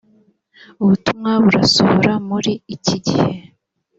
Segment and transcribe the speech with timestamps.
[0.81, 3.29] ubutumwa burasohora muri iki gihe